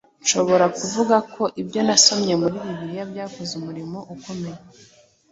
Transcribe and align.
Nshobora 0.23 0.65
kuvuga 0.77 1.15
ko 1.33 1.43
ibyo 1.61 1.79
nasomye 1.87 2.33
muri 2.41 2.55
Bibiliya 2.65 3.03
byakoze 3.11 3.51
Umurimo 3.59 3.97
ukomeye 4.15 4.59